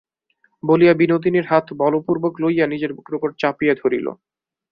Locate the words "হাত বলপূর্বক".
1.47-2.33